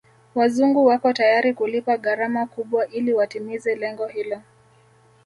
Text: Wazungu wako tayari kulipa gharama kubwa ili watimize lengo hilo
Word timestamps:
Wazungu 0.35 0.85
wako 0.85 1.13
tayari 1.13 1.53
kulipa 1.53 1.97
gharama 1.97 2.45
kubwa 2.45 2.87
ili 2.87 3.13
watimize 3.13 3.75
lengo 3.75 4.07
hilo 4.07 4.41